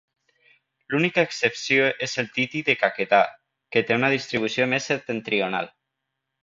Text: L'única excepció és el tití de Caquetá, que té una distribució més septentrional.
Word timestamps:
L'única 0.93 1.25
excepció 1.29 1.85
és 2.07 2.17
el 2.23 2.31
tití 2.39 2.63
de 2.71 2.77
Caquetá, 2.85 3.21
que 3.77 3.87
té 3.91 4.01
una 4.01 4.13
distribució 4.17 4.71
més 4.75 4.93
septentrional. 4.95 5.75